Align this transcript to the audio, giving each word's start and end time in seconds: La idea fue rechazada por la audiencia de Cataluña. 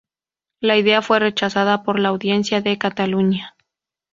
La 0.61 0.77
idea 0.77 1.03
fue 1.03 1.19
rechazada 1.19 1.83
por 1.83 1.99
la 1.99 2.09
audiencia 2.09 2.59
de 2.59 2.75
Cataluña. 2.79 3.55